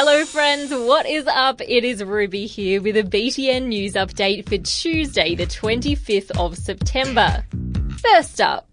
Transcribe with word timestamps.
Hello, 0.00 0.24
friends. 0.24 0.70
What 0.70 1.06
is 1.06 1.26
up? 1.26 1.60
It 1.60 1.82
is 1.82 2.04
Ruby 2.04 2.46
here 2.46 2.80
with 2.80 2.96
a 2.96 3.02
BTN 3.02 3.66
news 3.66 3.94
update 3.94 4.48
for 4.48 4.56
Tuesday, 4.58 5.34
the 5.34 5.44
25th 5.44 6.30
of 6.38 6.56
September. 6.56 7.44
First 7.96 8.40
up, 8.40 8.68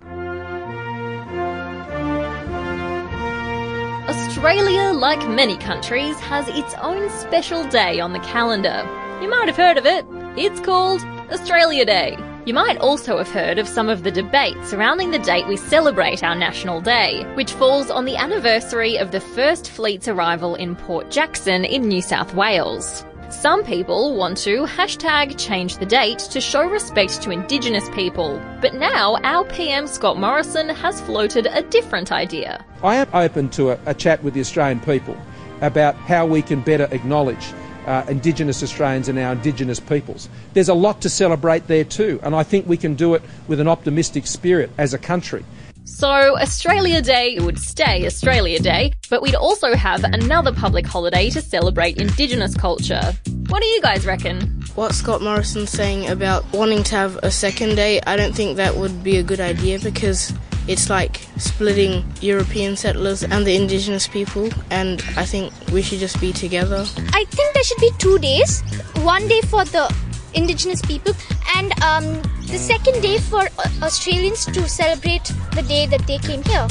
Australia, 4.08 4.94
like 4.94 5.28
many 5.28 5.58
countries, 5.58 6.16
has 6.20 6.48
its 6.50 6.76
own 6.76 7.10
special 7.10 7.68
day 7.70 8.00
on 8.00 8.14
the 8.14 8.20
calendar. 8.20 8.88
You 9.20 9.28
might 9.28 9.48
have 9.48 9.58
heard 9.58 9.80
of 9.80 9.88
it. 9.88 10.06
It's 10.38 10.60
called 10.60 11.02
Australia 11.32 11.86
Day. 11.86 12.20
You 12.46 12.54
might 12.54 12.78
also 12.78 13.18
have 13.18 13.32
heard 13.32 13.58
of 13.58 13.68
some 13.68 13.90
of 13.90 14.04
the 14.04 14.12
debate 14.12 14.56
surrounding 14.66 15.10
the 15.10 15.18
date 15.18 15.48
we 15.48 15.58
celebrate 15.58 16.24
our 16.24 16.36
National 16.36 16.80
Day, 16.80 17.24
which 17.34 17.52
falls 17.54 17.90
on 17.90 18.06
the 18.06 18.18
anniversary 18.18 18.98
of 18.98 19.10
the 19.10 19.20
First 19.20 19.72
Fleet's 19.72 20.08
arrival 20.08 20.54
in 20.54 20.76
Port 20.76 21.10
Jackson 21.10 21.66
in 21.66 21.88
New 21.88 22.04
South 22.04 22.36
Wales. 22.36 23.04
Some 23.32 23.64
people 23.64 24.16
want 24.16 24.38
to 24.40 24.66
hashtag 24.66 25.40
change 25.40 25.78
the 25.78 25.88
date 25.88 26.20
to 26.20 26.40
show 26.40 26.70
respect 26.70 27.24
to 27.24 27.32
Indigenous 27.32 27.90
people, 27.90 28.40
but 28.62 28.76
now 28.76 29.18
our 29.24 29.44
PM 29.46 29.88
Scott 29.88 30.20
Morrison 30.20 30.70
has 30.70 31.02
floated 31.02 31.48
a 31.48 31.64
different 31.64 32.12
idea. 32.12 32.64
I 32.84 32.98
am 32.98 33.08
open 33.12 33.50
to 33.50 33.72
a, 33.72 33.80
a 33.88 33.96
chat 33.96 34.24
with 34.24 34.36
the 34.36 34.42
Australian 34.42 34.82
people 34.82 35.18
about 35.62 35.96
how 35.96 36.28
we 36.28 36.44
can 36.44 36.62
better 36.62 36.88
acknowledge 36.92 37.54
uh, 37.86 38.06
Indigenous 38.08 38.64
Australians 38.64 39.08
and 39.10 39.18
our 39.20 39.34
Indigenous 39.34 39.80
peoples. 39.80 40.30
There's 40.54 40.70
a 40.70 40.74
lot 40.74 41.02
to 41.02 41.10
celebrate 41.10 41.68
there 41.68 41.84
too, 41.84 42.20
and 42.24 42.36
I 42.36 42.44
think 42.44 42.68
we 42.68 42.78
can 42.78 42.96
do 42.96 43.14
it 43.14 43.22
with 43.48 43.60
an 43.60 43.68
optimistic 43.68 44.28
spirit 44.28 44.72
as 44.78 44.94
a 44.94 44.98
country. 44.98 45.46
So, 45.88 46.36
Australia 46.40 47.00
Day 47.00 47.38
would 47.40 47.60
stay 47.60 48.08
Australia 48.08 48.60
Day, 48.60 48.94
but 49.08 49.22
we'd 49.22 49.36
also 49.36 49.76
have 49.76 50.04
another 50.04 50.52
public 50.52 50.88
holiday 50.88 51.30
to 51.30 51.42
celebrate 51.42 52.02
Indigenous 52.02 52.56
culture. 52.56 53.14
What 53.50 53.62
do 53.62 53.68
you 53.68 53.82
guys 53.82 54.04
reckon? 54.04 54.64
What 54.74 54.94
Scott 54.94 55.22
Morrison's 55.22 55.70
saying 55.70 56.08
about 56.10 56.44
wanting 56.52 56.82
to 56.86 56.96
have 56.96 57.18
a 57.18 57.30
second 57.30 57.76
day, 57.76 58.02
I 58.08 58.16
don't 58.16 58.34
think 58.36 58.58
that 58.58 58.76
would 58.76 59.04
be 59.04 59.18
a 59.18 59.24
good 59.24 59.40
idea 59.40 59.78
because 59.78 60.34
it's 60.68 60.90
like 60.90 61.22
splitting 61.38 62.04
European 62.22 62.76
settlers 62.76 63.24
and 63.24 63.46
the 63.46 63.56
indigenous 63.56 64.08
people, 64.08 64.50
and 64.72 65.04
I 65.16 65.26
think 65.26 65.54
we 65.72 65.82
should 65.82 66.00
just 66.00 66.20
be 66.20 66.34
together. 66.34 66.86
I 67.14 67.26
think 67.26 67.54
there 67.54 67.64
should 67.64 67.82
be 67.82 67.92
two 67.98 68.18
days 68.20 68.62
one 69.04 69.28
day 69.28 69.42
for 69.42 69.64
the 69.66 69.94
indigenous 70.34 70.82
people, 70.82 71.14
and 71.56 71.72
um, 71.84 72.22
the 72.48 72.58
second 72.58 73.02
day 73.02 73.20
for 73.20 73.42
uh, 73.42 73.70
Australians 73.84 74.46
to 74.46 74.68
celebrate 74.68 75.24
the 75.54 75.64
day 75.64 75.86
that 75.88 76.06
they 76.08 76.18
came 76.18 76.44
here. 76.44 76.68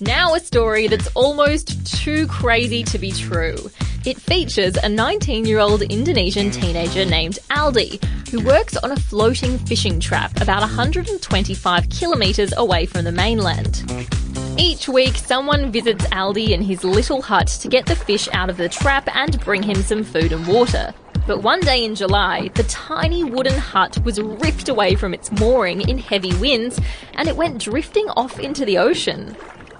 Now, 0.00 0.34
a 0.34 0.40
story 0.40 0.86
that's 0.86 1.08
almost 1.14 1.86
too 2.04 2.26
crazy 2.26 2.84
to 2.84 2.98
be 2.98 3.10
true. 3.10 3.56
It 4.06 4.20
features 4.20 4.76
a 4.76 4.88
19 4.88 5.46
year 5.46 5.58
old 5.58 5.82
Indonesian 5.82 6.52
teenager 6.52 7.04
named 7.04 7.40
Aldi, 7.50 8.00
who 8.28 8.40
works 8.44 8.76
on 8.76 8.92
a 8.92 8.96
floating 8.96 9.58
fishing 9.58 9.98
trap 9.98 10.40
about 10.40 10.60
125 10.60 11.88
kilometres 11.90 12.54
away 12.56 12.86
from 12.86 13.04
the 13.04 13.10
mainland. 13.10 13.82
Each 14.56 14.88
week, 14.88 15.16
someone 15.16 15.72
visits 15.72 16.04
Aldi 16.06 16.50
in 16.50 16.62
his 16.62 16.84
little 16.84 17.20
hut 17.20 17.48
to 17.48 17.66
get 17.66 17.86
the 17.86 17.96
fish 17.96 18.28
out 18.32 18.48
of 18.48 18.58
the 18.58 18.68
trap 18.68 19.08
and 19.12 19.40
bring 19.40 19.64
him 19.64 19.82
some 19.82 20.04
food 20.04 20.30
and 20.30 20.46
water. 20.46 20.94
But 21.26 21.42
one 21.42 21.58
day 21.58 21.84
in 21.84 21.96
July, 21.96 22.52
the 22.54 22.62
tiny 22.62 23.24
wooden 23.24 23.58
hut 23.58 23.98
was 24.04 24.20
ripped 24.20 24.68
away 24.68 24.94
from 24.94 25.14
its 25.14 25.32
mooring 25.32 25.80
in 25.80 25.98
heavy 25.98 26.32
winds 26.36 26.78
and 27.14 27.26
it 27.26 27.36
went 27.36 27.60
drifting 27.60 28.08
off 28.10 28.38
into 28.38 28.64
the 28.64 28.78
ocean. 28.78 29.34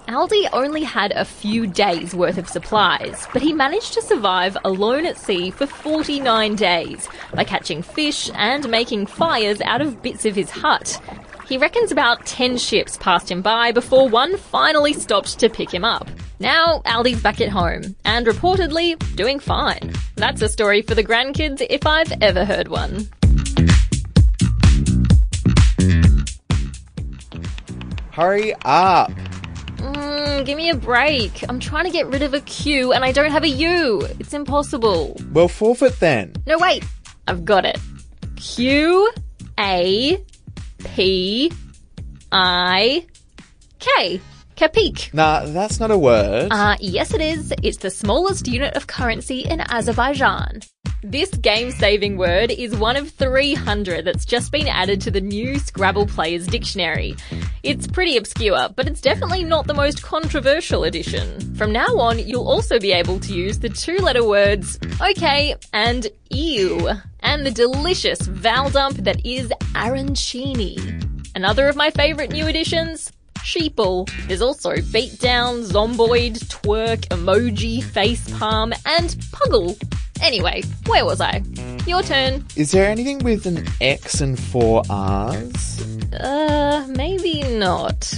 Aldi 0.09 0.49
only 0.53 0.85
had 0.85 1.11
a 1.13 1.25
few 1.25 1.67
days 1.67 2.15
worth 2.15 2.39
of 2.39 2.49
supplies, 2.49 3.27
but 3.33 3.43
he 3.43 3.53
managed 3.53 3.93
to 3.95 4.03
survive 4.03 4.57
alone 4.65 5.05
at 5.05 5.19
sea 5.19 5.51
for 5.51 5.67
49 5.67 6.55
days 6.55 7.09
by 7.35 7.43
catching 7.43 7.83
fish 7.83 8.31
and 8.35 8.69
making 8.69 9.07
fires 9.07 9.61
out 9.63 9.81
of 9.81 10.03
bits 10.03 10.25
of 10.25 10.37
his 10.37 10.49
hut. 10.49 11.01
He 11.49 11.59
reckons 11.59 11.91
about 11.91 12.25
10 12.25 12.57
ships 12.57 12.97
passed 12.99 13.29
him 13.31 13.43
by 13.43 13.73
before 13.73 14.09
one 14.09 14.37
finally 14.37 14.93
stopped 14.93 15.41
to 15.41 15.51
pick 15.51 15.75
him 15.75 15.85
up. 15.85 16.09
Now, 16.39 16.83
Aldi's 16.87 17.21
back 17.21 17.41
at 17.41 17.49
home, 17.49 17.97
and 18.05 18.27
reportedly 18.27 18.97
doing 19.17 19.41
fine. 19.41 19.93
That's 20.15 20.43
a 20.43 20.49
story 20.49 20.83
for 20.83 20.95
the 20.95 21.05
grandkids 21.05 21.67
if 21.69 21.85
I've 21.85 22.13
ever 22.21 22.45
heard 22.45 22.69
one. 22.69 23.09
Hurry 28.13 28.55
up! 28.65 29.11
Mm, 29.95 30.45
give 30.45 30.57
me 30.57 30.71
a 30.71 30.77
break. 30.77 31.45
I'm 31.49 31.61
trying 31.61 31.85
to 31.85 31.91
get 31.91 32.07
rid 32.07 32.23
of 32.23 32.35
a 32.35 32.41
Q 32.41 32.93
and 32.93 33.05
I 33.05 33.13
don't 33.13 33.31
have 33.31 33.45
a 33.45 33.49
U. 33.49 34.03
It's 34.19 34.33
impossible. 34.35 35.17
Well, 35.33 35.49
forfeit 35.49 35.99
then. 36.01 36.35
No, 36.47 36.59
wait. 36.59 36.85
I've 37.29 37.45
got 37.45 37.65
it. 37.65 37.79
Q 38.37 39.11
A 39.59 40.23
P 40.79 41.53
I 42.33 43.07
K. 43.79 44.21
Qapik. 44.57 45.13
Nah, 45.13 45.45
that's 45.45 45.79
not 45.79 45.91
a 45.91 45.99
word. 45.99 46.49
Uh, 46.51 46.77
yes, 46.81 47.13
it 47.13 47.21
is. 47.21 47.53
It's 47.63 47.77
the 47.77 47.91
smallest 47.91 48.49
unit 48.49 48.75
of 48.75 48.87
currency 48.87 49.41
in 49.41 49.61
Azerbaijan. 49.61 50.61
This 51.03 51.29
game 51.29 51.71
saving 51.71 52.17
word 52.17 52.51
is 52.51 52.75
one 52.75 52.97
of 52.97 53.11
300 53.11 54.07
that's 54.07 54.25
just 54.25 54.51
been 54.51 54.67
added 54.67 55.03
to 55.03 55.11
the 55.11 55.21
new 55.21 55.59
Scrabble 55.59 56.07
Players 56.07 56.47
Dictionary. 56.47 57.17
It's 57.67 57.89
pretty 57.89 58.17
obscure, 58.17 58.69
but 58.77 58.87
it's 58.87 59.01
definitely 59.01 59.43
not 59.43 59.67
the 59.67 59.75
most 59.75 60.01
controversial 60.01 60.85
addition. 60.85 61.53
From 61.57 61.73
now 61.73 61.99
on, 61.99 62.21
you'll 62.21 62.47
also 62.47 62.79
be 62.79 62.93
able 62.93 63.19
to 63.19 63.35
use 63.35 63.59
the 63.59 63.69
two 63.69 63.97
letter 63.97 64.25
words 64.25 64.79
okay 65.01 65.57
and 65.73 66.07
ew, 66.31 66.89
and 67.25 67.45
the 67.45 67.51
delicious 67.51 68.21
vowel 68.21 68.71
dump 68.71 68.99
that 68.99 69.27
is 69.27 69.49
arancini. 69.75 70.77
Another 71.35 71.67
of 71.67 71.75
my 71.75 71.91
favourite 71.91 72.31
new 72.31 72.47
additions 72.47 73.11
sheeple. 73.39 74.09
There's 74.29 74.43
also 74.43 74.75
beatdown, 74.77 75.65
zomboid, 75.65 76.39
twerk, 76.47 77.09
emoji, 77.09 77.83
facepalm, 77.83 78.75
and 78.87 79.11
puggle. 79.33 79.77
Anyway, 80.21 80.63
where 80.87 81.05
was 81.05 81.21
I? 81.21 81.43
Your 81.87 82.03
turn. 82.03 82.45
Is 82.57 82.73
there 82.73 82.89
anything 82.89 83.19
with 83.21 83.47
an 83.47 83.67
X 83.81 84.21
and 84.21 84.39
four 84.39 84.83
R's? 84.89 85.83
Uh, 86.13 86.87
maybe 86.89 87.43
not. 87.43 88.13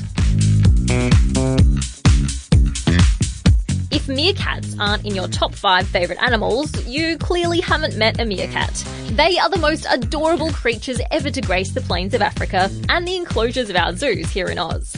If 3.91 4.06
meerkats 4.06 4.78
aren't 4.78 5.04
in 5.04 5.14
your 5.14 5.28
top 5.28 5.54
five 5.54 5.86
favourite 5.88 6.22
animals, 6.22 6.86
you 6.86 7.19
clearly 7.19 7.60
haven't 7.60 7.97
met 7.97 8.20
a 8.20 8.25
meerkat. 8.25 8.72
They 9.10 9.38
are 9.38 9.50
the 9.50 9.59
most 9.59 9.86
adorable 9.91 10.50
creatures 10.53 11.00
ever 11.10 11.30
to 11.30 11.41
grace 11.41 11.72
the 11.72 11.80
plains 11.80 12.15
of 12.15 12.22
Africa 12.22 12.70
and 12.88 13.06
the 13.09 13.16
enclosures 13.16 13.70
of 13.70 13.76
our 13.76 13.97
zoos 13.97 14.30
here 14.30 14.48
in 14.48 14.59
Oz. 14.59 14.97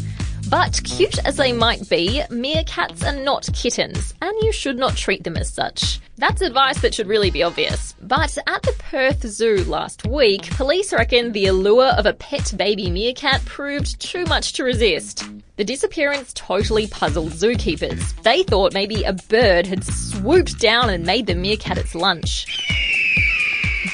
But 0.51 0.81
cute 0.83 1.25
as 1.25 1.37
they 1.37 1.53
might 1.53 1.89
be, 1.89 2.23
meerkats 2.29 3.07
are 3.07 3.23
not 3.23 3.49
kittens, 3.53 4.15
and 4.21 4.35
you 4.43 4.51
should 4.51 4.77
not 4.77 4.97
treat 4.97 5.23
them 5.23 5.37
as 5.37 5.53
such. 5.53 6.01
That's 6.17 6.43
advice 6.43 6.81
that 6.81 6.93
should 6.93 7.07
really 7.07 7.31
be 7.31 7.45
obvious. 7.45 7.95
But 8.03 8.37
at 8.49 8.63
the 8.63 8.75
Perth 8.77 9.25
Zoo 9.25 9.63
last 9.69 10.09
week, 10.09 10.51
police 10.57 10.93
reckon 10.93 11.31
the 11.31 11.47
allure 11.47 11.93
of 11.93 12.05
a 12.05 12.15
pet 12.15 12.53
baby 12.57 12.91
meerkat 12.91 13.45
proved 13.45 14.01
too 14.01 14.25
much 14.25 14.55
to 14.55 14.65
resist. 14.65 15.25
The 15.55 15.65
disappearance 15.65 16.33
totally 16.35 16.89
puzzled 16.89 17.31
zookeepers. 17.31 18.21
They 18.23 18.43
thought 18.43 18.75
maybe 18.75 19.05
a 19.05 19.13
bird 19.13 19.69
had 19.69 19.85
swooped 19.85 20.59
down 20.59 20.91
and 20.91 21.07
made 21.07 21.29
the 21.29 21.37
meerkat 21.37 21.79
its 21.79 21.95
lunch. 21.95 22.47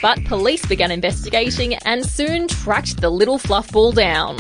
But 0.01 0.25
police 0.25 0.65
began 0.65 0.91
investigating 0.91 1.75
and 1.85 2.07
soon 2.07 2.49
tracked 2.49 3.01
the 3.01 3.11
little 3.11 3.39
fluffball 3.39 3.95
down. 3.95 4.39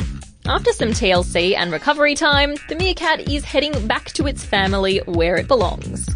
After 0.48 0.72
some 0.72 0.90
TLC 0.90 1.56
and 1.56 1.72
recovery 1.72 2.14
time, 2.14 2.54
the 2.68 2.76
meerkat 2.76 3.28
is 3.28 3.44
heading 3.44 3.88
back 3.88 4.12
to 4.12 4.28
its 4.28 4.44
family 4.44 4.98
where 4.98 5.34
it 5.34 5.48
belongs. 5.48 6.15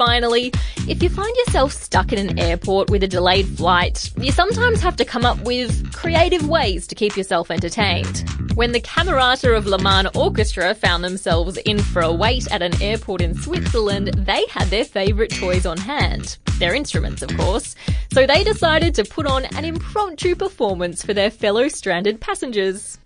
Finally, 0.00 0.50
if 0.88 1.02
you 1.02 1.10
find 1.10 1.30
yourself 1.44 1.74
stuck 1.74 2.10
in 2.10 2.30
an 2.30 2.38
airport 2.38 2.88
with 2.88 3.02
a 3.02 3.06
delayed 3.06 3.46
flight, 3.46 4.10
you 4.16 4.32
sometimes 4.32 4.80
have 4.80 4.96
to 4.96 5.04
come 5.04 5.26
up 5.26 5.38
with 5.42 5.92
creative 5.92 6.48
ways 6.48 6.86
to 6.86 6.94
keep 6.94 7.18
yourself 7.18 7.50
entertained. 7.50 8.24
When 8.54 8.72
the 8.72 8.80
Camerata 8.80 9.54
of 9.54 9.66
Le 9.66 9.78
Mans 9.78 10.08
Orchestra 10.14 10.74
found 10.74 11.04
themselves 11.04 11.58
in 11.58 11.80
for 11.80 12.00
a 12.00 12.10
wait 12.10 12.50
at 12.50 12.62
an 12.62 12.80
airport 12.80 13.20
in 13.20 13.34
Switzerland, 13.34 14.14
they 14.14 14.46
had 14.46 14.68
their 14.68 14.86
favourite 14.86 15.32
toys 15.32 15.66
on 15.66 15.76
hand. 15.76 16.38
Their 16.58 16.74
instruments, 16.74 17.20
of 17.20 17.36
course. 17.36 17.76
So 18.10 18.26
they 18.26 18.42
decided 18.42 18.94
to 18.94 19.04
put 19.04 19.26
on 19.26 19.44
an 19.54 19.66
impromptu 19.66 20.34
performance 20.34 21.04
for 21.04 21.12
their 21.12 21.30
fellow 21.30 21.68
stranded 21.68 22.22
passengers. 22.22 22.96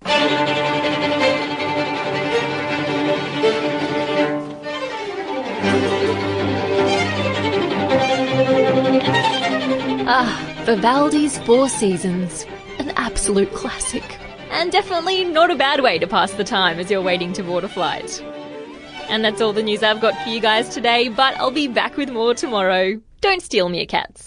Ah, 10.07 10.63
Vivaldi's 10.65 11.39
Four 11.39 11.69
Seasons. 11.69 12.47
An 12.79 12.91
absolute 12.97 13.53
classic. 13.53 14.03
and 14.51 14.71
definitely 14.71 15.25
not 15.25 15.51
a 15.51 15.57
bad 15.57 15.81
way 15.81 15.99
to 15.99 16.07
pass 16.07 16.33
the 16.35 16.45
time 16.45 16.79
as 16.79 16.89
you're 16.91 17.03
waiting 17.03 17.33
to 17.33 17.43
board 17.43 17.65
a 17.65 17.69
flight. 17.69 18.23
And 19.09 19.25
that's 19.25 19.41
all 19.41 19.53
the 19.53 19.63
news 19.63 19.83
I've 19.83 20.01
got 20.01 20.15
for 20.23 20.29
you 20.29 20.41
guys 20.41 20.69
today, 20.69 21.09
but 21.09 21.35
I'll 21.39 21.51
be 21.51 21.67
back 21.69 21.97
with 21.97 22.11
more 22.11 22.35
tomorrow. 22.35 23.01
Don't 23.21 23.43
steal 23.43 23.69
meerkats. 23.69 24.25